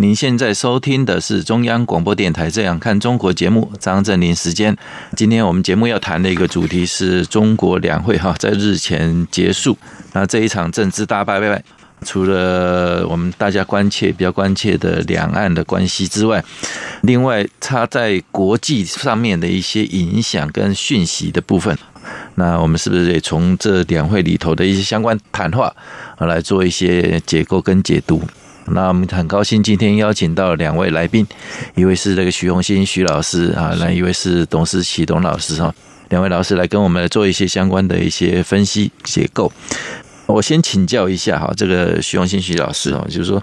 [0.00, 4.74] 您现在收听的是中央广播电台《这样看中国》节目，张振霖时间。
[5.14, 9.76] 今天我们节目要谈的一个主题是中国两会哈，在日前结束。
[10.14, 11.62] 那这一场政治大败败，
[12.02, 16.42] 除了我们大家关切、比较关切的两岸的关系之外，
[17.02, 21.76] 另外它在国际上面的一些影响跟讯息的部分。
[22.36, 25.70] 那我们是不是也从这两会里头的一些相关谈话
[26.20, 28.22] 来做一些解构跟解读？
[28.72, 31.26] 那我们很高兴今天邀请到两位来宾，
[31.74, 35.74] 一位是这个徐红新徐老师啊，那一位是董思琪董老师哈，
[36.08, 39.52] 两位老师来跟我们来做一些相关的一些分析结构。
[40.26, 43.42] 我先请教一下哈，这个徐荣新徐老师哦，就是说，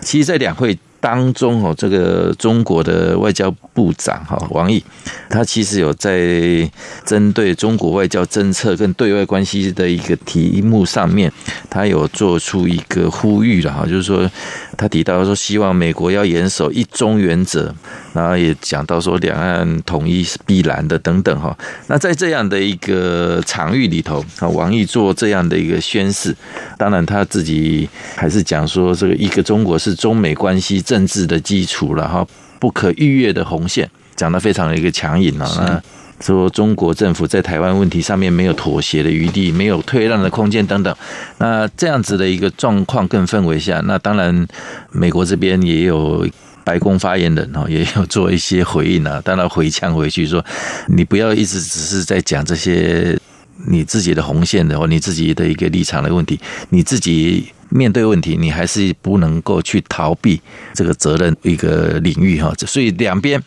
[0.00, 0.78] 其实，在两会。
[1.00, 4.82] 当中哦，这个中国的外交部长哈王毅，
[5.28, 6.68] 他其实有在
[7.04, 11.30] 针对中国外交政策跟对外关系的一个题目上面，
[11.70, 14.28] 他有做出一个呼吁了哈，就是说
[14.76, 17.72] 他提到说希望美国要严守一中原则，
[18.12, 21.56] 然后也讲到说两岸统一是必然的等等哈。
[21.86, 26.34] 那在这样的一个场域里头啊，王毅做这样的一个宣示，
[26.76, 32.24] 当然他自己还是讲说这个一个中国是中美关系政治的基础了哈，
[32.60, 35.50] 不可逾越的红线，讲得非常的一个强硬啊。
[35.58, 35.82] 那
[36.24, 40.96] 说中国政府在台湾问题上面没有妥协的余地，没有退让的空间等等。
[41.38, 44.46] 那这样子的一个状况跟氛围下，那当然
[44.92, 46.26] 美国这边也有
[46.64, 50.42] 白宫发言人哈，也有做一些回应啊，当然回呛回去说，
[50.86, 53.18] 你不要一直只是在讲这些
[53.66, 56.38] 你自己的红线的或你自己的一个立场的问题，
[56.70, 57.52] 你自己。
[57.68, 60.40] 面对问题，你还是不能够去逃避
[60.72, 63.42] 这个责任一个领域哈，所以两边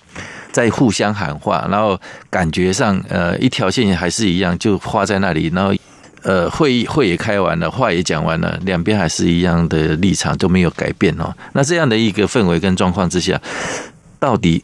[0.51, 1.97] 在互相喊话，然后
[2.29, 5.73] 感觉上呃一条线还是一样，就画在那里，然后
[6.23, 11.33] 呃会议会也开完了，话也讲完了，两边还是一样的立场都没有改变哦。
[11.53, 13.41] 那这样的一个氛围跟状况之下，
[14.19, 14.61] 到底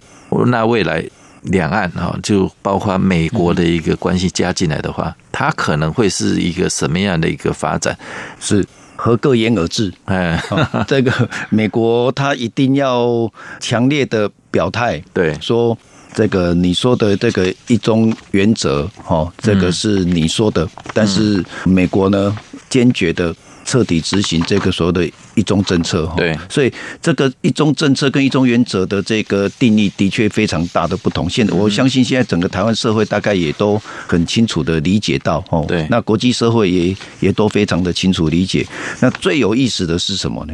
[0.47, 1.01] 那未来
[1.45, 7.97] 两岸哈，就包括美国的一个关系加进来的话，它可能会是一个什么样的一个发展？
[8.39, 8.65] 是。
[8.97, 10.41] 和各言而至，哎，
[10.87, 13.29] 这个美国他一定要
[13.59, 15.77] 强烈的表态，对，说
[16.13, 22.33] 这个你说的这个一中原则，哦，这个是你说的，但是美国呢，
[22.69, 23.35] 坚决的。
[23.65, 26.71] 彻底执行这个所谓的一中政策，对，所以
[27.01, 31.27] 这个一中政策跟一中原则的这个定义的确非常大的不同。
[31.27, 38.65] 现在我相信现在整个台湾社会大概也都很清楚的理解到，哦，对，那国际社会也也都非常的清楚理解。
[38.99, 40.53] 那最有意思的是什么呢？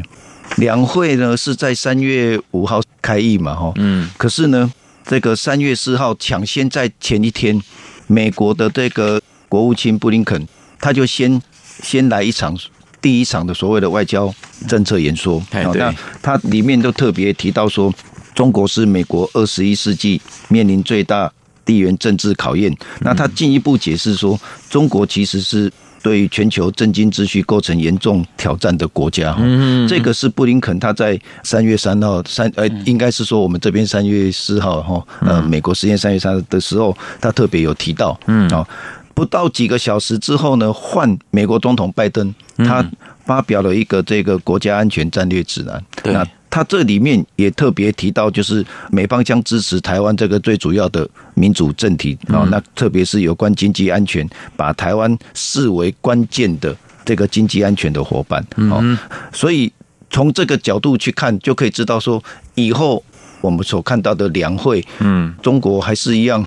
[0.55, 4.71] 两会呢是在三月五号开议嘛，哈，嗯，可是呢，
[5.05, 7.61] 这个三月四号抢先在前一天，
[8.07, 10.47] 美国的这个国务卿布林肯
[10.79, 11.41] 他就先
[11.83, 12.57] 先来一场。
[13.01, 14.31] 第一场的所谓的外交
[14.67, 17.91] 政策演说，那它里面都特别提到说，
[18.35, 21.31] 中国是美国二十一世纪面临最大
[21.65, 22.71] 地缘政治考验。
[22.99, 24.39] 那他进一步解释说，
[24.69, 25.71] 中国其实是
[26.03, 29.35] 对全球政经秩序构成严重挑战的国家。
[29.39, 38.67] 嗯，这个是布林肯他在三月三号三呃，应该是说我们这边三月四号哈，呃，美国时间三月三的时候，他特别有提到，嗯啊。
[39.13, 42.83] 不到几个小时之后呢，换美国总统拜登，他
[43.25, 45.83] 发表了一个这个国家安全战略指南。
[46.03, 52.47] 那他这里面也特别提到，就是美方将支持台湾这个最主要的民主政体啊。
[52.51, 58.45] 那特别是有关经济安全，把台湾视为关键的这个经济安全的伙伴。
[58.57, 58.97] 嗯，
[59.31, 59.71] 所以
[60.09, 62.21] 从这个角度去看，就可以知道说，
[62.55, 63.01] 以后
[63.39, 66.45] 我们所看到的两会，嗯，中国还是一样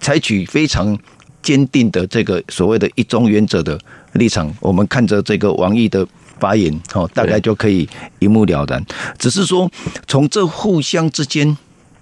[0.00, 0.98] 采取非常。
[1.46, 3.78] 坚定的这个所谓的一中原则的
[4.14, 6.04] 立场，我们看着这个王毅的
[6.40, 7.88] 发言，哦，大概就可以
[8.18, 8.84] 一目了然。
[9.16, 9.70] 只是说，
[10.08, 11.56] 从这互相之间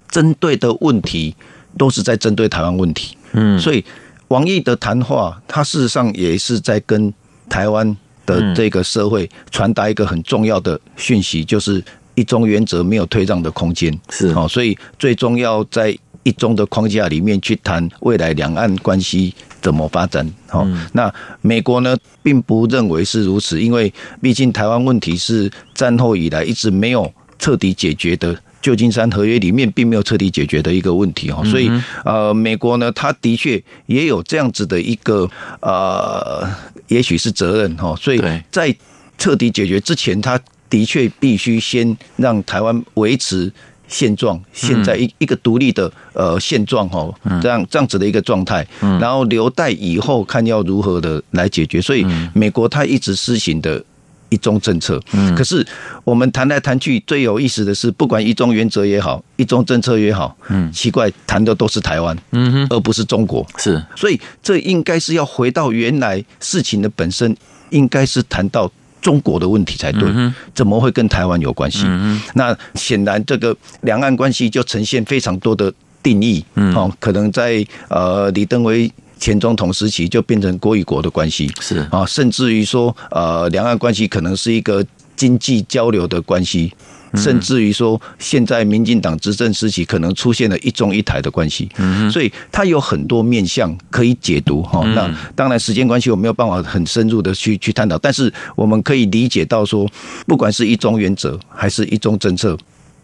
[0.09, 1.35] 针对的问题，
[1.77, 3.15] 都是在针对台湾问题。
[3.33, 3.85] 嗯，所以
[4.29, 7.13] 王毅的谈话，他事实上也是在跟
[7.47, 7.95] 台湾
[8.25, 11.83] 的这个社会传达一个很重要的讯息，就是
[12.15, 13.95] 一中原则没有退让的空间。
[14.09, 15.95] 是，哦，所以最终要在。
[16.25, 19.31] 一中的框架里面去谈未来两岸关系
[19.61, 31.69] 怎么发展，好，那美国呢并不认为是如此，因为毕竟台湾问题是战后以来一直没有彻底解决的旧金山合约里面并没有彻底解决的一个问题哈，所以
[32.03, 35.29] 呃，美国呢，他的确也有这样子的一个
[35.61, 36.43] 呃，
[36.87, 38.19] 也许是责任哈，所以
[38.49, 38.75] 在
[39.19, 43.53] 彻底解决之前，他的确必须先让台湾维持
[43.87, 53.83] 现状，现在一一个独立的呃现状哈，这样这样子的一个状态，然后留待以后看要如何的来解决，所以美国它一直施行的。
[54.29, 54.99] 一中政策，
[55.37, 55.65] 可是
[56.03, 67.37] 我们谈来谈去，最有意思的是，不管一中原则也好，一中政策也好，嗯，奇怪，谈的都是台湾，嗯哼，而不是中国，是，所以这应该是要回到原来事情的本身，
[67.69, 68.69] 应该是谈到
[69.05, 70.09] 中国的问题才对，
[70.55, 71.85] 怎么会跟台湾有关系？
[72.33, 75.71] 那显然这个两岸关系就呈现非常多的
[76.01, 76.43] 定义，
[76.73, 78.91] 哦，可能在呃李登辉。
[79.17, 84.85] 前总统时期就变成国与国的关系，是啊，甚至于说，呃，两岸关系可能是一个
[85.15, 86.73] 经济交流的关系，
[87.15, 94.85] 甚至于说，现在民进党执政时期可能出现了一中一台的关系，嗯，所以它有很多面向可以解读哈。
[94.95, 99.89] 那当然时间关系，我没有办法很深入的去去探讨，但是我们可以理解到说，
[100.25, 102.57] 不管是一中原则还是一中政策，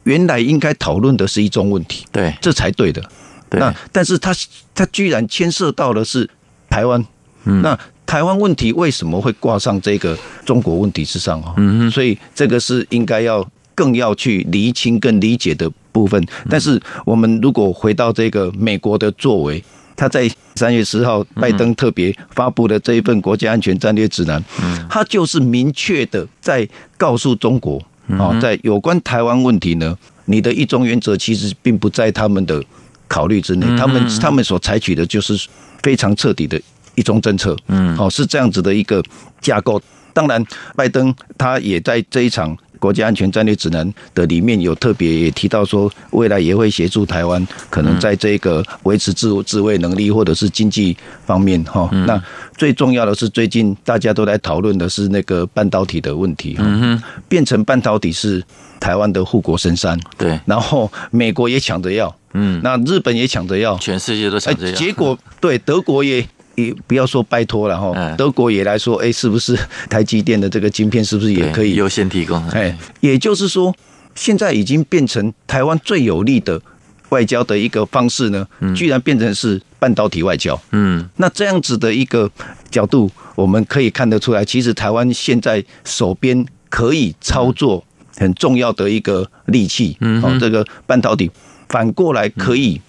[0.03, 3.03] 原来应该讨论的是一中问题，对，这才对的。
[3.51, 4.33] 那但是它
[4.73, 6.29] 它居然牵涉到的是
[6.69, 7.05] 台湾，
[7.43, 11.53] 那台湾问题为什么会挂上这个中国问题之上啊？
[11.57, 13.45] 嗯，所以这个是应该要
[13.81, 16.23] 更要去厘清跟理解的部分。
[16.47, 19.63] 但是我们如果回到这个美国的作为，
[19.95, 24.43] 他在三月十号拜登特别发布的这一份国家安全战略指南，
[24.87, 27.81] 他就是明确的在告诉中国
[28.19, 32.63] 啊，在有关台湾问题呢，你的一中原则其实并不在他们的。
[33.11, 35.37] 考虑之内，他们他们所采取的就是
[35.83, 36.57] 非常彻底的
[36.95, 39.03] 一中政策，嗯，好，是这样子的一个
[39.41, 39.81] 架构。
[40.13, 40.41] 当然，
[40.77, 50.97] 拜登他也在这一场国家安全战略指南的里面有特别也提到说，未来也会协助台湾，可能在这个维持自自卫能力或者是经济
[51.27, 51.87] 方面，哈。
[52.07, 52.21] 那
[52.57, 58.43] 最重要的是，最近大家都在讨论的是那个半导体的问题，嗯，变成半导体是
[58.79, 62.13] 台湾的护国神山，对，然后美国也抢着要。
[62.33, 64.73] 嗯，那日本也抢着要，全世界都抢着要。
[64.73, 66.25] 结果对德国也
[66.67, 69.57] 也不要说拜托了哈，德国也来说，哎，是不是
[69.89, 71.75] 台积电的这个晶片是不是也可以？
[71.75, 72.41] 优先提供？
[72.49, 73.73] 哎，也就是说，
[74.15, 76.61] 现在已经变成台湾最有利的
[77.09, 80.59] 外交的一个方式呢，居然变成是半导体外交。
[80.71, 82.29] 嗯，那这样子的一个
[82.69, 87.83] 角度，我们可以看得出来，其实台湾现在手边可以操作
[88.17, 91.29] 很重要的一个利器，嗯，哦，这个半导体。
[91.69, 92.81] 反过来可以，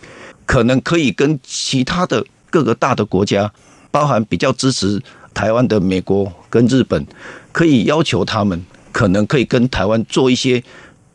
[0.45, 3.51] 可能可以跟其他的各个大的国家，
[3.91, 5.01] 包含比较支持
[5.33, 7.05] 台湾的美国跟日本，
[7.51, 8.63] 可以要求他们，
[8.93, 10.63] 可能可以跟台湾做一些，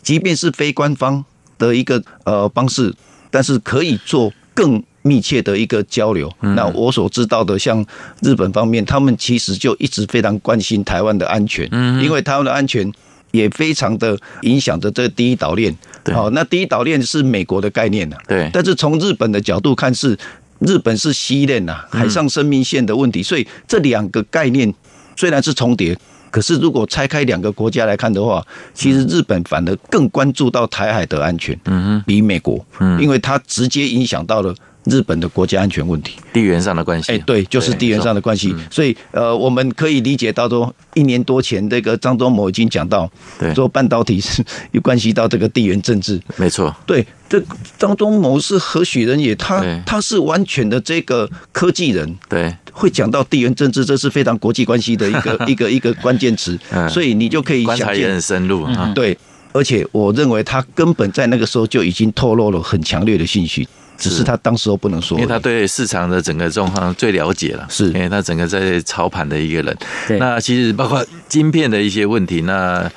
[0.02, 1.24] 即便是非官方
[1.60, 2.94] 的一个呃方式，
[3.30, 6.30] 但是可以做更密切的一个交流。
[6.40, 7.86] 那我所知道的，像
[8.22, 11.70] 日本方面，他们其实就一直非常关心台湾的安全，
[12.04, 12.92] 因为台湾的安全。
[13.32, 15.76] 也非常的影响着这个第一岛链，
[16.14, 20.18] 好，那第一岛链是美国的概念呢，对，但是从日本的角度看，是
[20.60, 24.74] 日本是西链呐，海上生命线的问题，所以这两个概念
[25.16, 25.98] 虽然是重叠，
[26.32, 34.54] 可是如果拆开两个国家来看的话，其实日本反而更关注到台海的安全，嗯哼，比美国，嗯，因为它直接影响到了。
[34.90, 38.56] 日本的国家安全问题，地缘上的关系，哎，对，就是地缘上的关系。
[38.72, 46.74] 所以，呃，我们可以理解到说，一年多前，这个张忠谋已经讲到，对，说半导体是有关系到这个地缘政治，没错。
[46.86, 47.42] 对，这
[47.78, 49.36] 张忠谋是何许人也？
[49.36, 56.58] 他他是完全的这个科技人，对，会讲到地缘政治，这是非常国际关系的一个 一个一个关键词。
[56.90, 58.92] 所以你就可以想见，也很深入啊。
[58.96, 59.18] 对，
[59.52, 63.68] 而且我认为他根本在那个时候就已经透露了很强烈的信息。
[63.98, 69.78] 只是他当时候不能说，因为他对市场的整个状况最了解了，是因为他整个在操盘的一个人。
[70.20, 72.90] 那其实包括晶片的一些问题，那。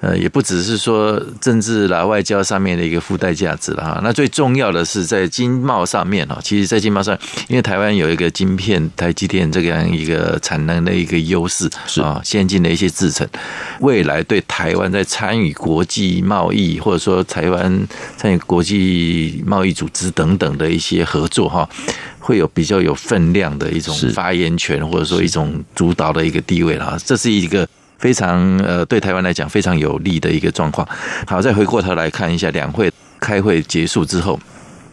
[0.00, 4.00] 呃，也不只是说政治啦、外交上面的一个附带价值了哈。
[4.04, 6.38] 那最重要的是在经贸上面哦。
[6.40, 13.26] 其实，在经贸上，因为台湾有一个晶片、台积电这样一个产能的一个优势，是啊，先进的一些制程，
[13.80, 21.68] 未来对台湾在参与国际贸易，或者说台湾参与国际贸易组织等等的一些合作哈，
[22.20, 26.96] 会有比较有分量的一种发言权，或者说一种主导的一个地位了。
[27.04, 27.68] 这是一个。
[27.98, 30.88] 非常呃，对台湾来讲非常有利的一个状况。
[31.26, 32.90] 好，再回过头来看一下两会
[33.20, 34.38] 开会结束之后，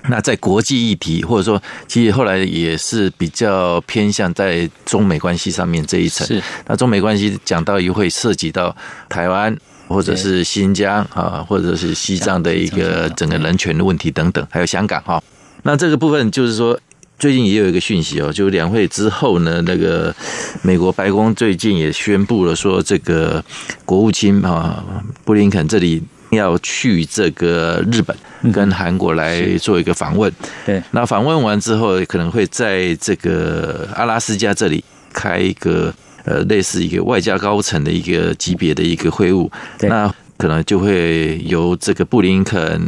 [0.07, 6.25] 那在国际议题或者说，其实后来也是比较偏向在中美关系上面这一层。
[6.27, 6.41] 是。
[6.67, 8.75] 那中美关系讲到也会涉及到
[9.07, 9.55] 台湾
[9.87, 15.21] 或者是新疆啊，或者是西藏的一个整个人权的问题等等，还有香港哈。
[15.63, 16.79] 那这个部分就是说，
[17.17, 20.13] 最近也有一个讯息哦，就两会之后呢，那个
[20.61, 23.43] 美国白宫最近也宣布了说，这个
[23.85, 24.83] 国务卿啊
[25.23, 28.15] 布林肯这里要去这个日本
[28.51, 30.31] 跟韩国来做一个访问。
[30.65, 35.93] 对，那访问完之后，可能会在这个阿拉斯加这里开一个。
[36.27, 39.47] 呃，类似一个外交高层的一个级别的一个会晤，
[39.81, 42.81] 那可能就会由这个布林肯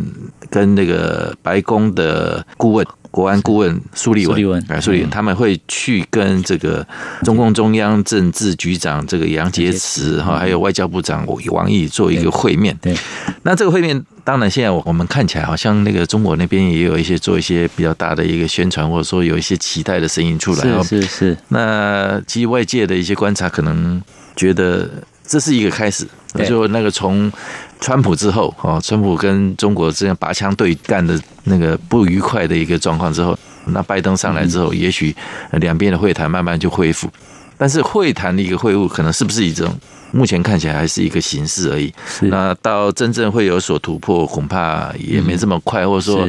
[0.50, 2.84] 跟那个白宫的顾问、
[3.18, 6.86] 国安顾问苏立文，啊，苏立文他们会去跟这个
[7.24, 12.78] 中共中央政治局长这个杨洁篪哈，还有外交部长王毅做一个会面。
[12.80, 12.96] 对，
[13.42, 14.06] 那这个会面。
[14.24, 20.84] 当然，现在我们看起来好像那个中国那边也有一些做一些比较大的一个宣传，或者说有一些期待的声音出来。
[20.84, 21.38] 是是是。
[21.48, 24.00] 那其实外界的一些观察可能
[24.36, 24.88] 觉得
[25.26, 26.06] 这是一个开始，
[26.46, 27.32] 就那个从
[27.80, 35.16] 川普之后，哦，川普跟中国这样拔枪对干的那个不愉快的一个状况之后，那拜登上来之后，也许
[35.52, 37.10] 两边的会谈慢慢就恢复。
[37.58, 39.74] 但是会谈的一个会晤，可能是不是一种？
[40.12, 41.94] 目前看起来还是一个形式而已。
[42.22, 46.26] 那到真正会有所突破，恐怕也没这么快，或者说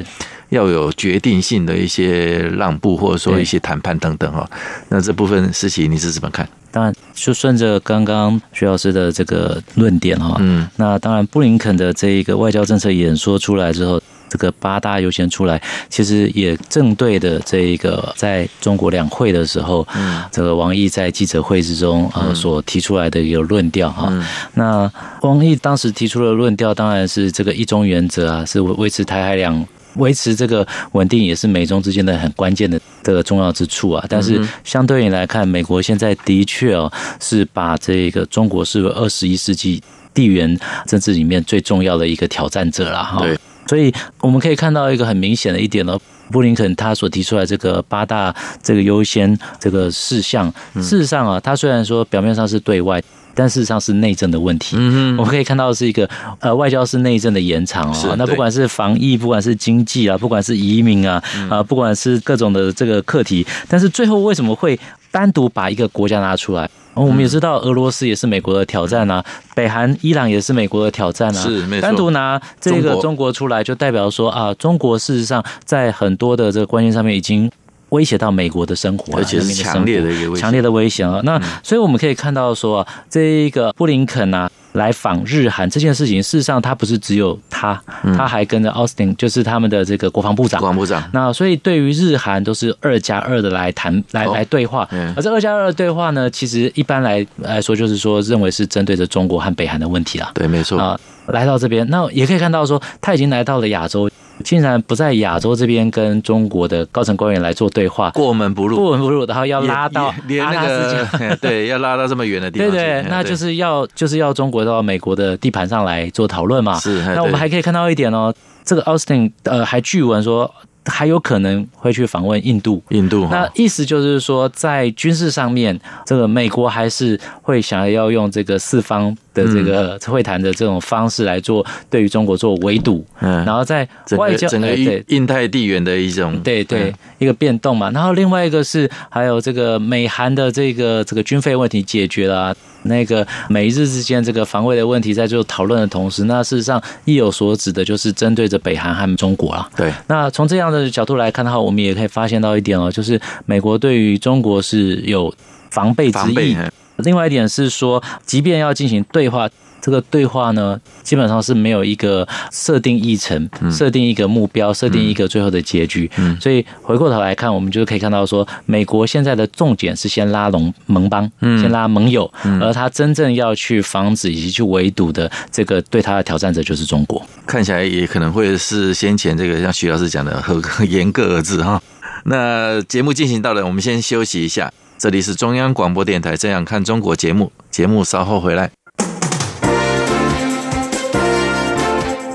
[0.50, 4.49] 要有决定性的一些让步，或者说一些谈判等等哈。
[4.88, 6.49] 那这部分事情你是怎么看？
[6.71, 10.37] 当然，就顺着刚刚徐老师的这个论点哈。
[10.40, 10.69] 嗯。
[10.76, 14.00] 那当然，布林肯的这一个外交政策演说出来之后。
[14.31, 24.12] 这个八大优先出来，其实也正对的这一个在中国两会的时候，嗯，这个王毅在记者会之中呃所提出来的一个论调哈。
[24.52, 29.67] 那王毅当时提出的论调当然是这个一中原则啊，是维持台海两
[29.99, 34.05] 维持这个稳定，也是美中之间的很关键的这个重要之处啊。
[34.09, 36.90] 但是相对于来看，美国现在的确哦
[37.21, 39.83] 是把这个中国视为二十一世纪
[40.14, 43.21] 地缘政治里面最重要的一个挑战者了哈。
[43.21, 43.38] 对。
[43.67, 45.99] 所以我们可以看到一个很明显的一点呢，
[46.33, 52.99] 布林肯他所提出来这个八大这个优先这个事项，事实上啊，他虽然说表面上是对外，
[53.38, 54.75] 但事实上是内政的问题。
[54.76, 56.09] 嗯嗯，我们可以看到是一个
[56.40, 58.14] 呃外交是内政的延长啊。
[58.18, 64.76] 那不管是防疫，不管是经济啊，不管是移民啊，啊，不管是各种的这个课题，但是最后为什么会
[65.12, 66.68] 单独把一个国家拿出来？
[66.95, 71.40] 我们也知道，俄罗斯也是美国的挑战啊，北韩、伊朗也是美国的挑战啊。
[71.40, 71.83] 是，没错。
[71.83, 77.49] 单独拿这个中国出来，就代表说啊，中国事实上在很多的这个关系上面已经
[77.90, 81.21] 威胁到美国的生活，而且是强烈的一个威胁，强烈的威胁啊。
[81.25, 84.50] 那所以我们可以看到说，这一个布林肯啊。
[84.73, 87.81] 来访日韩这件事情，事实上他不是只有他，
[88.17, 90.61] 他还跟着 Austin，，就是他们的这个国防部长。
[90.61, 91.03] 国防部长。
[91.13, 94.89] 那所以对于日韩都是二加二的来谈，来来对话。
[95.17, 100.31] 而这二加二的对话呢，其实一般来来说，就是说认为是针对着中国和北韩的问题啦。
[100.35, 100.79] 对，没错。
[100.79, 100.99] 啊，
[101.29, 104.09] 来到这边，那也可以看到说，他已经来到了亚洲。
[104.45, 116.79] 竟然不在亚洲这边跟中国的高层官员来做对话，过门不入，过门不入，然后要拉到阿 拉斯加，对，要拉到这么远的地方， 对对，那就是要就是要中国到美国的地盘上来做讨论嘛。
[116.79, 118.35] 是，那我们还可以看到一点哦，
[118.65, 120.53] 这个 Austin 呃还据闻说。
[120.91, 123.29] 还有可能会去访问印度，印度。
[123.31, 134.75] 那意思就是说，在军事上面，这个美国还是会想要用这个四方的这个会谈的这种方式来做对于中国做围堵，嗯，然后在外交整个
[135.09, 137.90] 印太地缘的一种对对一个变动嘛。
[137.90, 142.54] 然后另外一个是还有这个美韩的这个这个军费问题解决了。
[142.85, 149.68] 那个美日之间这个防卫的问题在做讨论的同时，那事实上意有所指的就是针对着北韩和中国啊。
[149.76, 155.35] 对，那从这样的角度来看的话，我们也可以发现到一点哦，就是美国对于中国是有
[155.71, 156.57] 防备之意。
[156.99, 159.49] 另外一点是说，即便要进行对话。
[159.81, 166.11] 这个对话呢，基本上是没有一个设定议程、设定一个目标、设定一个最后的结局。
[166.17, 177.25] 嗯，所以回过头来看，我们就可以看到说，美国现在的重点是先拉拢盟邦，嗯，先拉盟友，而他真正要去防止以及去围堵的这个对他的挑战者就是中国。
[177.47, 181.81] 看起来也可能会是先前这个像徐老师讲的很严格而治哈。
[182.25, 184.71] 那节目进行到了，我们先休息一下。
[184.99, 188.69] 这里是中央广播电台《这样看中国》节目，节目稍后回来。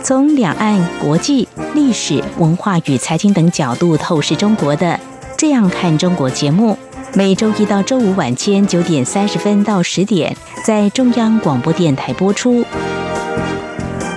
[0.01, 4.88] 从两岸、国际、历史文化与财经等角度透视中国的
[5.38, 6.77] 《这样看中国》节目，
[7.13, 12.63] 每周一到周五晚间九点三十分到十点在中央广播电台播出。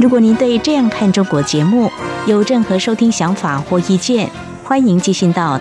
[0.01, 1.91] 如果您对《这样看中国》节目
[2.27, 4.31] 有任何收听想法或意见，
[4.63, 5.61] 欢迎寄信到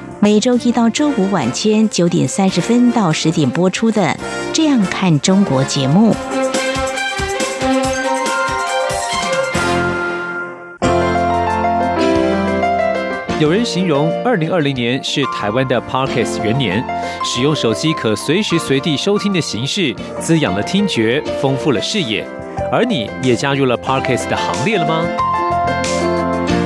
[0.23, 4.03] 每周一到周五晚间九点三十分到十点播出的
[4.53, 6.15] 《这样看中国》节目。
[13.39, 16.85] 有人形容二零二零年是台湾的 Parkes 元年，
[17.25, 22.23] 使用手机可随时随地收听的形式，滋养了听觉，丰富了视野。
[22.71, 25.03] 而你也加入了 Parkes 的行列了吗？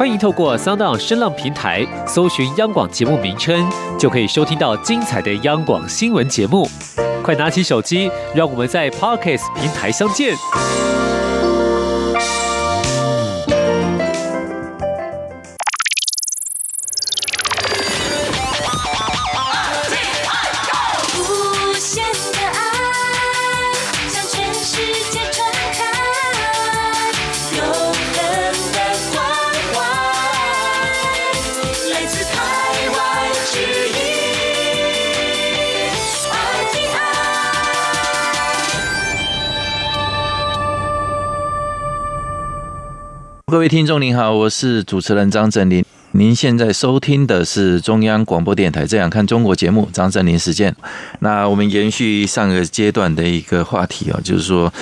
[0.00, 6.66] 欢迎透过 Sound 声浪平台搜寻央广节目名称，就可以收听到精彩的央广新闻节目。
[7.22, 10.34] 快拿起手机，让我们在 Podcast 平台相见。
[43.60, 45.84] 各位听众您好，我是主持人张振林。
[46.12, 50.74] 您现在收听的是中央广播电台《这样看中国》节目，张振林时间。
[51.18, 54.72] 那我们延续上个阶段的一个话题啊，就是说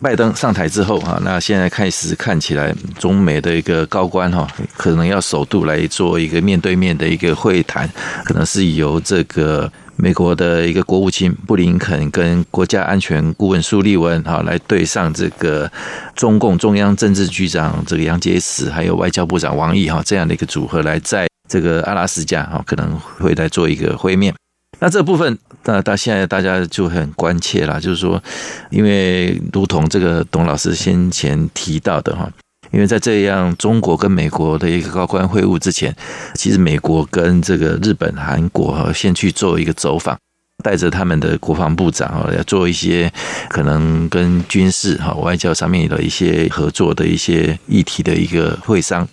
[0.00, 4.46] 拜登上台之后啊，那现在开始看起来中美的一个高官哈，
[4.76, 7.90] 可能要首度来做一个面对面的一个会谈，
[8.24, 9.68] 可能是由这个。
[10.00, 15.70] 美国的一个国务卿布林肯跟国家安全顾问苏利文哈来对上这个
[16.14, 24.32] 中共中央政治局长这个杨洁篪，还有外交部长王毅哈这样的一个组合来在这个阿拉斯加哈可能会来做一个会面。
[24.78, 28.22] 那这部分那到现在大家就很关切了，就是说，
[28.70, 32.30] 因为如同这个董老师先前提到的哈。
[32.70, 35.94] 因为在这样中国跟美国的一个高官会晤之前，
[36.34, 40.18] 其实美国跟这个日本、韩国哈先去做一个走访，
[40.62, 43.10] 带着他们的国防部长啊，要做一些
[43.48, 49.08] 可能跟军事哈外交上面的一些合作的一些议题的一个会商。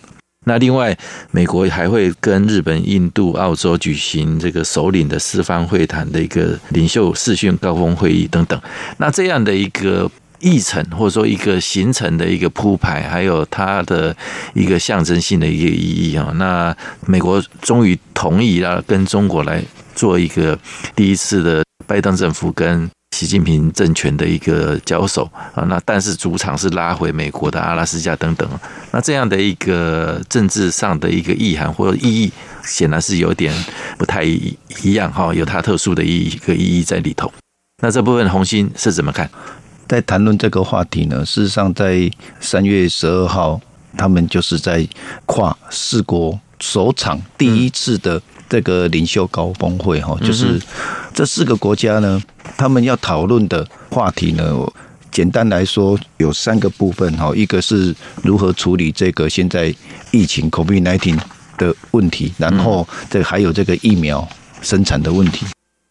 [0.48, 0.96] 那另外，
[1.32, 8.62] 美国还会跟日本、印度、澳洲举行这个首领的四方会谈的一个领袖视讯高峰会议等等。
[8.98, 10.12] 那这样的一个。
[10.46, 14.16] 议程或者说一个行程的一个铺排，还有它的
[14.54, 16.32] 一个象征性的一个意义啊。
[16.36, 16.76] 那
[17.08, 19.60] 美国终于同意了跟中国来
[19.96, 20.58] 做一个
[20.96, 25.64] 第一次的拜登政府跟习近平政权的一个交手啊。
[25.68, 28.48] 那但是主场是拉回美国的阿拉斯加等等。
[28.92, 32.32] 那这样的一个政治上的一个意涵或者意义，
[32.64, 33.52] 显然是有点
[33.98, 37.34] 不太一样哈，有它特殊的一个意义在里头。
[37.82, 39.30] 那这部分红星是怎么看？
[39.88, 43.60] 在谈论这个话题呢，事实上，在三月十二号，
[43.98, 44.88] 他们就是在
[45.26, 50.60] 跨四国首场第一次的这个领袖高峰会哈，就是
[51.14, 52.22] 这四个国家呢，
[52.58, 54.56] 他们要讨论的话题呢，
[55.12, 59.74] 简单来说有三个部分哈，一个是如何处理这个现在
[60.12, 61.20] 疫情 COVID-19
[61.58, 64.28] 的问题，然后这还有这个疫苗
[64.62, 65.46] 生产的问题。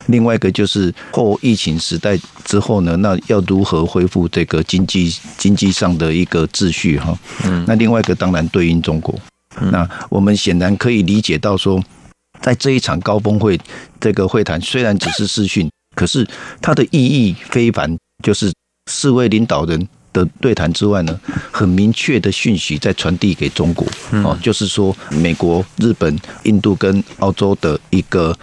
[0.06, 7.18] 另外一个就是后疫情时代之后呢，那要如何恢复这个经济经济上的一个秩序哈？
[7.44, 9.18] 嗯，那另外一个当然对应中国。
[9.70, 11.82] 那我们显然可以理解到说，
[12.42, 13.58] 在这一场高峰会
[14.00, 16.26] 这个会谈虽然只是视讯，可是
[16.60, 18.52] 它的意义非凡，就是
[18.90, 21.18] 四位领导人的对谈之外呢，
[21.50, 23.86] 很明确的讯息在传递给中国
[24.24, 28.36] 哦，就是说美国、日本、印度跟澳洲的一个。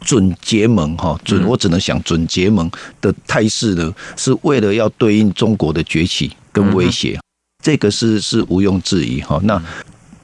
[0.00, 7.18] 准结盟哈，准我只能想准结盟的态势呢，是为了要对应中国的崛起跟威胁，
[7.62, 9.38] 这个是是毋庸置疑哈。
[9.44, 9.62] 那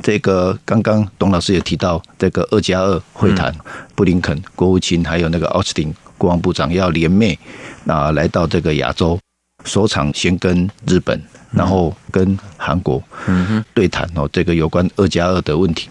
[0.03, 3.55] 这个刚刚董老师也提到，这个二加二会谈，
[3.95, 7.37] 布林肯国务卿还有那个奥斯汀国防部长要联袂
[7.87, 9.19] 啊来到这个亚洲，
[9.65, 13.03] 首场先跟日本，然后跟韩国
[13.75, 15.89] 对谈哦，这个有关二加二的问题，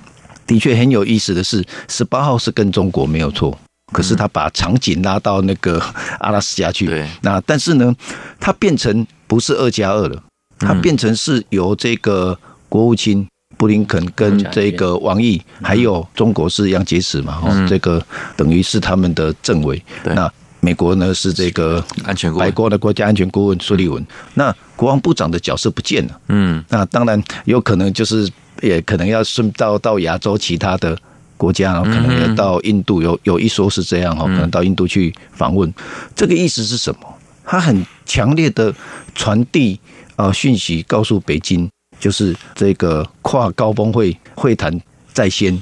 [0.47, 3.57] 的确很有意思的是，十八号是跟中国没有错。
[3.93, 5.79] 可是他把场景拉到那个
[6.19, 6.87] 阿拉斯加去。
[6.87, 7.95] 对，那但是呢，
[8.39, 10.23] 他变成不是二加二了，
[10.59, 18.03] 他变成是由这个国务卿布林肯跟这个王毅，还有中国是杨洁篪嘛，哦，这个
[18.35, 19.81] 等于是他们的政委。
[20.03, 24.03] 那美国呢是这个安全白宫的国家安全顾问苏利文。
[24.33, 26.19] 那国防部长的角色不见了。
[26.29, 28.27] 嗯，那当然有可能就是
[28.61, 30.97] 也可能要顺道到亚洲其他的。
[31.37, 35.73] 国家可能要到印度，有有一说是这样哈，可能到印度去访问。
[36.15, 37.01] 这个意思是什么？
[37.43, 38.73] 他很强烈的
[39.13, 39.79] 传递
[40.15, 41.69] 啊讯息，告诉北京，
[41.99, 44.81] 就是这个跨高峰会会谈
[45.13, 45.61] 在先。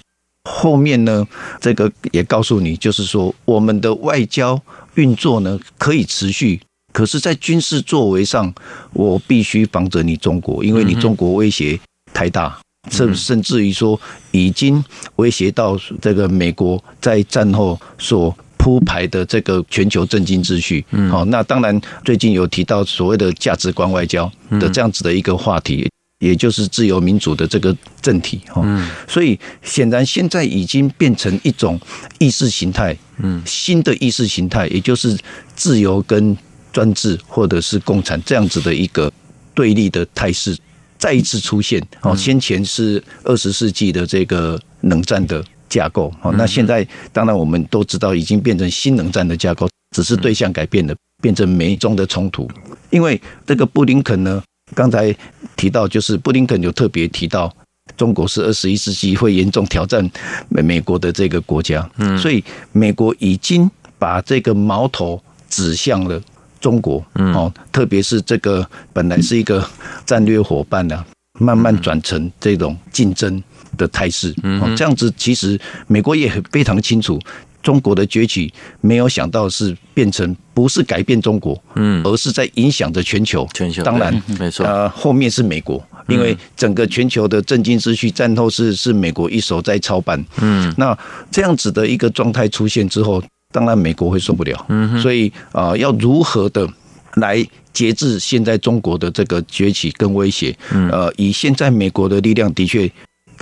[0.50, 1.26] 后面呢，
[1.60, 4.62] 这个也告诉你，就是说我们的外交
[4.96, 8.54] 运作呢可以持续，可是，在军事作为上，
[8.92, 11.80] 我必须防着你中国，因为你中国威胁
[12.14, 12.60] 太大。
[12.92, 14.00] 甚甚至于说，
[14.32, 14.84] 已经
[15.16, 20.84] 威胁到这个美国在战后所铺排的这个全球政经秩序。
[21.10, 28.42] 好，那当然最近有提到所谓的价值观外交的这样子的一个话题，也就是自由民主的这个政体。
[28.48, 28.62] 哈，
[29.08, 31.80] 所以显然现在已经变成一种
[32.20, 35.18] 意识形态，嗯，新的意识形态，也就是
[35.56, 36.38] 自由跟
[36.74, 39.12] 专制或者是共产这样子的一个
[39.54, 40.58] 对立的态势。
[40.98, 52.50] 再一次出现哦，先前是二十世纪的这个冷战的架构哦，那现在当然我们都知道已经变成新冷战的架构，只是对象改变了，变成美中的冲突。
[52.90, 54.42] 因为这个布林肯呢，
[54.76, 55.14] 刚才
[55.56, 57.54] 提到就是布林肯有特别提到，
[57.98, 60.10] 中国是二十一世纪会严重挑战
[60.50, 66.22] 美美国的这个国家，嗯，所以美国已经把这个矛头指向了。
[66.64, 69.62] 中国，哦，特别是这个本来是一个
[70.06, 71.06] 战略伙伴呢，
[71.38, 73.44] 慢慢转成这种竞争
[73.78, 77.20] 的态势，哦，这样子其实美国也很非常清楚，
[77.62, 90.98] 中国的崛起没有想到是变成不是改变中国，嗯，而是在影响着全球，全球，当然没错，呃，后面是美国，因为整个全球的政经秩序战后是是美国一手在操办，嗯，那
[91.30, 93.22] 这样子的一个状态出现之后。
[93.54, 94.66] 当然，美国会受不了，
[95.00, 96.68] 所以啊，要如何的
[97.16, 100.54] 来节制现在中国的这个崛起跟威胁？
[100.92, 102.92] 呃，以现在美国的力量，的确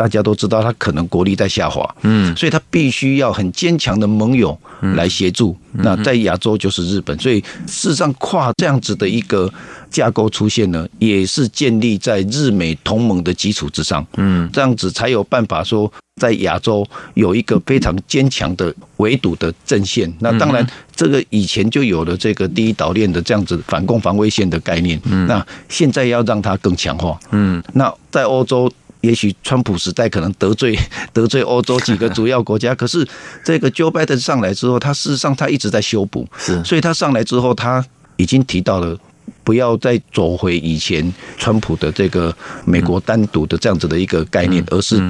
[0.01, 4.57] 大家都知道，他可能国力在下滑，嗯，所以他必须要很坚强的盟友
[4.95, 5.55] 来协助。
[5.73, 9.47] 那在亚洲就是日本，所以事实上跨这样子的一个
[9.91, 15.93] 架构出现呢，也是建立在日美同盟的基础之上，嗯，这样子才有办法说。
[16.19, 16.85] 在亚洲
[17.15, 20.63] 有一个非常坚强的围堵的阵线，那当然
[20.95, 25.25] 这个以前就有了这个第一岛链的这样子反攻防卫线的概念，嗯。
[25.25, 30.77] 那现在要让它更强化，嗯，那在欧洲，也许川普时代可能得罪
[31.13, 33.07] 得罪欧洲几个主要国家，可是
[33.43, 37.85] 这个 Joe Biden 上来之后，他事实上他一直在修补，是，所以他上来之后，他
[38.15, 38.97] 已经提到了
[39.43, 42.35] 不要再走回以前川普的这个
[42.65, 45.01] 美国单独的这样子的一个概念，而是。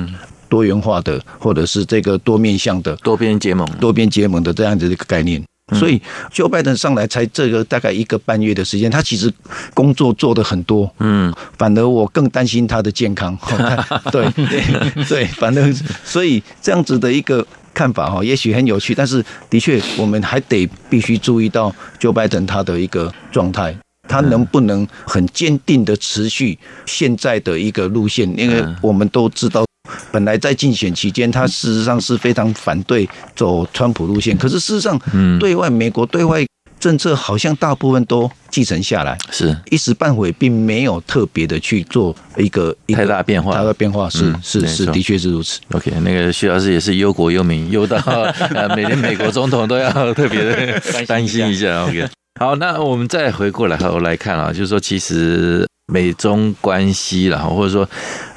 [0.51, 5.41] 多元化的，或者是这个多面向的多边结盟、多边结盟的这样子的一个概念，
[5.73, 6.01] 所以
[6.33, 9.31] Joe Biden 上来才这个大概一个半月的时间，他其实
[9.73, 13.37] 工作做的很多，嗯，反而我更担心他的健康，
[14.11, 23.75] 对对对，反正所以这样子的一个看法哈，也许很有趣，但是的确我们还得必须注意到 Joe Biden 他的一个状态，
[24.07, 29.65] 他能不能很坚定的持续现在的一个路线，因为我们都知道。
[30.11, 34.37] 本来在竞选期间，他事实上是非常反对走川普路线。
[34.37, 34.99] 可是事实上，
[35.39, 36.45] 对外美国对外
[36.79, 43.53] 政策好像大部分都继承下来，是一时半会并没有特别的去做一个太大变化。
[43.53, 45.59] 太大变化是是是，的确是如此。
[45.73, 47.97] OK，那个徐老师也是忧国忧民，忧到
[48.55, 51.83] 呃每年美国总统都要特别的 担心一下。
[51.85, 52.07] OK，
[52.39, 55.67] 好，那我们再回过来后来看啊，就是说其实。
[55.91, 57.87] 美中关系，然后或者说，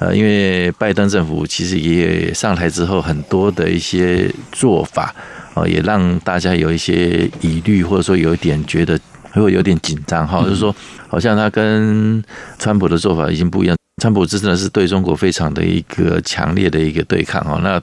[0.00, 5.14] 呃，因为拜登政府其实也上台之后，很多的一些做法，
[5.54, 8.98] 哦，也让大家有一些疑虑，或者说有一点觉得
[9.30, 10.74] 会有点紧张，哈，就是说，
[11.06, 12.20] 好像他跟
[12.58, 17.80] 川普的做法已经不一样，川普真的是对中国非常的一个强烈的一个对抗，哦，那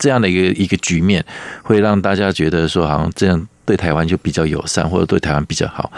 [0.00, 1.24] 这样的一个一个局面，
[1.62, 3.46] 会让大家觉得说，好像这样。
[3.72, 5.90] 对台湾就比较友善，或者对台湾比较好。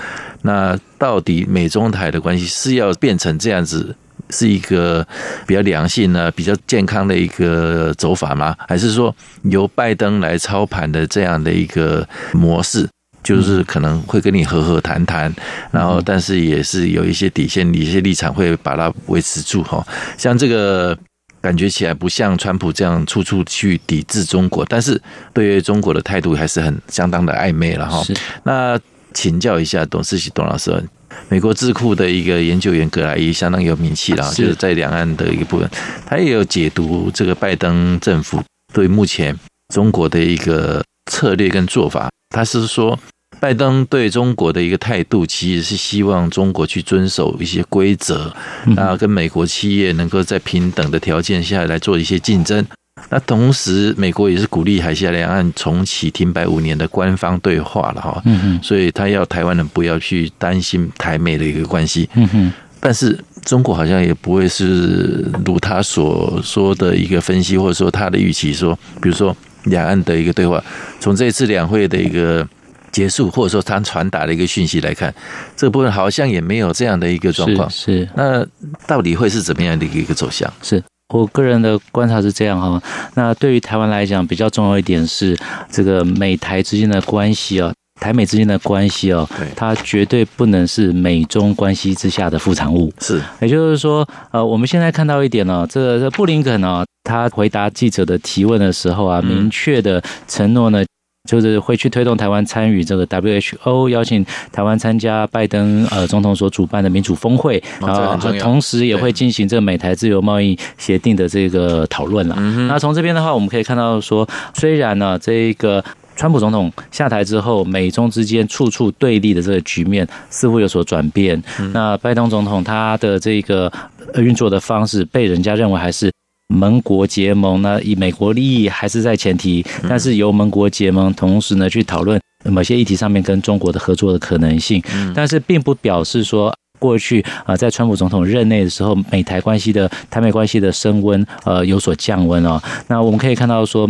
[0.42, 3.92] 那到底美中台的关系是要变成这样子，
[4.30, 5.04] 是一个
[5.44, 8.54] 比较良性呢、比较健康的一个走法吗？
[8.68, 12.88] 还是说由拜登来操盘的这样的一个模式，
[13.24, 15.34] 就是可能会跟你和和谈谈，
[15.72, 19.84] 然后但是也是有一些底线、一些立场会把它维持住哈。
[20.16, 20.96] 像这个
[21.44, 24.98] 感觉起来不像川普这样处处去抵制中国，但是
[25.34, 28.02] 对于中国的态度还是很相当的暧昧了哈。
[28.44, 28.80] 那
[29.12, 30.82] 请教一下董世喜董老师，
[31.28, 35.68] 美国智库的一个研究员格莱伊相当有名气了，就是在两岸的一个部分，
[36.06, 39.38] 他也有解读这个拜登政府对目前
[39.74, 42.98] 中国的一个策略跟做法，他是说。
[43.44, 48.32] 拜登对中国的一个态度，其实是希望中国去遵守一些规则，
[48.74, 52.64] 然后跟美国企业能够在平等的条件下来做一些竞争。
[53.10, 58.22] 那同时，美国也是鼓励海峡两岸重启停摆五年的官方对话了哈。
[58.24, 62.08] 嗯所以他要台湾人不要去担心台美的一个关系。
[62.14, 70.64] 嗯但是中国好像也不会是如他所说的一个分析，或者说他的预期说，比如说两岸的一个对话，
[70.98, 72.48] 从这次两会的一个。
[72.94, 75.12] 结束，或者说他传达的一个讯息来看，
[75.56, 77.68] 这个部分好像也没有这样的一个状况。
[77.68, 78.46] 是，那
[78.86, 80.48] 到底会是怎么样的一个走向？
[80.62, 80.80] 是
[81.12, 82.80] 我个人的观察是这样哈。
[83.14, 85.36] 那对于台湾来讲，比较重要一点是
[85.68, 92.92] 这个美台之间的关系啊，台美之间的关系哦，它绝对不能是美中关系之下的副产物。
[93.00, 100.84] 是，也就是说，呃，我们现在看到一点呢，这个这布林肯呢，他回答记者的提问的时候啊，明确的承诺呢。
[101.28, 112.36] 就是会去推动台湾参与这个 WHO，邀请台湾参加拜登呃总统所主办的民主峰会，然后同时也会进行这个美台自由贸易协定的这个讨论了。
[112.68, 115.82] 那从这边的话，我们可以看到说，虽然呢这个
[116.14, 121.42] 川普总统下台之后，美中之间处处对立的这个局面似乎有所转变。
[121.72, 123.72] 那拜登总统他的这个
[124.16, 126.12] 运作的方式，被人家认为还是。
[126.54, 134.82] 盟国结盟呢，以美国利益还是在前提，但是由盟国结盟，同时呢去讨论某些议题上面跟中国的合作的可能性，
[135.14, 142.62] 但是并不表示说过去啊在川普总统任内的时候，美台关系的台美关系的升温呃有所降温哦。
[142.88, 143.88] 那我们可以看到说，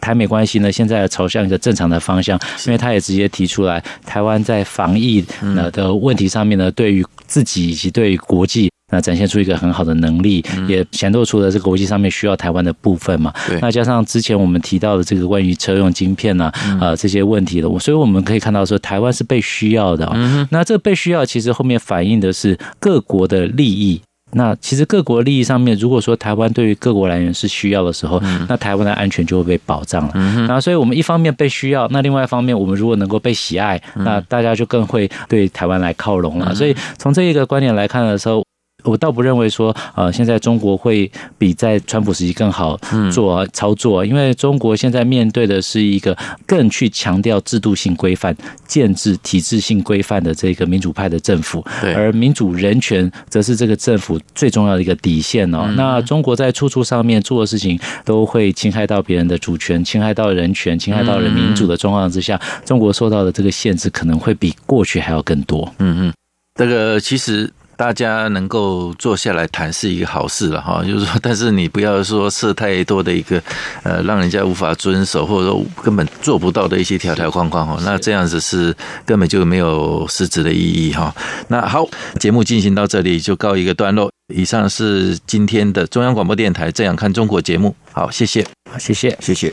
[0.00, 8.71] 台美关系呢现在朝向一个正常的方向，因为他也直接提出来，台湾在防疫呢的问题上面呢，对于自己以及对于国际。
[8.92, 13.32] 那展现出一个很好的能力，也显露出了这个国际上面需要台湾的部分嘛。
[13.60, 20.08] 那加上之前我们提到的这个关于车用晶片呐啊这些问题的，所以我们可以看到说台湾是被需要的。
[20.14, 24.00] 嗯那这被需要其实后面反映的是各国的利益。
[24.34, 30.12] 那其实各国利益上面，如果说台湾对于各国来源是需要的时候，那台湾的安全就会被保障了。
[30.14, 36.54] 嗯那所以我们一方面被需要，那另外一方面我们如果能够被喜爱，那大家就更会对台湾来靠拢了。
[36.54, 38.42] 所以从这一个观点来看的时候。
[38.82, 42.78] 我倒不认为说，呃，现在中国会比在川普时期更好
[43.12, 46.16] 做操作，因为中国现在面对的是一个
[46.46, 51.64] 更去强调制度性规范、建制体制性规范的这个民主派的政府，
[51.94, 55.66] 而民主人权则是这个政府最重要的一个底线哦。
[55.76, 65.72] 那中国在处处上面做的事情，都会侵害到别人的主权、侵害到人权、侵害到人民主的状况之下，中国受到的这个限制可能会比过去还要更多。
[65.78, 66.12] 嗯嗯，
[66.56, 67.52] 这个其实。
[67.82, 73.42] 大家能够坐下来谈是一个好事了哈， 就是说，但是你不要说设太多的一个
[73.82, 78.72] 呃，让人家无法遵守或者说根本做不到的一些条条框框哈，那这样子是
[79.04, 81.12] 根本就没有实质的意义哈。
[81.48, 81.84] 那好，
[82.20, 84.08] 节目进行到这里就告一个段落。
[84.32, 88.46] 以上是今天的中央广播电台《这样看中国》节目，好，谢谢，
[88.78, 89.52] 谢谢，谢谢。